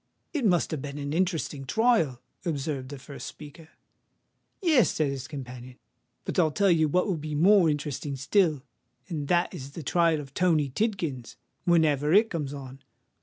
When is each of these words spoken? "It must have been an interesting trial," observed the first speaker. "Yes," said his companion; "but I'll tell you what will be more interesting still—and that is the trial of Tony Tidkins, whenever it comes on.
"It 0.33 0.45
must 0.47 0.71
have 0.71 0.81
been 0.81 0.97
an 0.97 1.13
interesting 1.13 1.63
trial," 1.63 2.23
observed 2.43 2.89
the 2.89 2.97
first 2.97 3.27
speaker. 3.27 3.69
"Yes," 4.59 4.89
said 4.89 5.11
his 5.11 5.27
companion; 5.27 5.77
"but 6.25 6.39
I'll 6.39 6.49
tell 6.49 6.71
you 6.71 6.87
what 6.89 7.05
will 7.05 7.17
be 7.17 7.35
more 7.35 7.69
interesting 7.69 8.15
still—and 8.15 9.27
that 9.27 9.53
is 9.53 9.73
the 9.73 9.83
trial 9.83 10.19
of 10.19 10.33
Tony 10.33 10.69
Tidkins, 10.71 11.35
whenever 11.65 12.11
it 12.13 12.31
comes 12.31 12.51
on. 12.51 12.83